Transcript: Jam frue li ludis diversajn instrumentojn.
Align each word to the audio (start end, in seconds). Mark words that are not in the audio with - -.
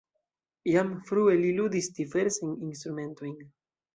Jam 0.69 0.93
frue 1.09 1.35
li 1.41 1.51
ludis 1.59 1.91
diversajn 1.99 2.57
instrumentojn. 2.69 3.37